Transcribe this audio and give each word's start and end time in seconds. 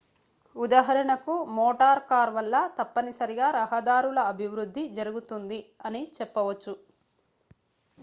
ఉదాహరణకు 0.55 1.33
motor 1.57 2.01
car 2.09 2.31
వల్ల 2.33 2.55
తప్పనిసరిగా 2.79 3.49
రహదారుల 3.51 4.19
అభివృద్ధి 4.31 4.85
జరుగుతుంది 4.93 5.59
అని 5.85 6.03
చెప్పవచ్చు 6.17 6.73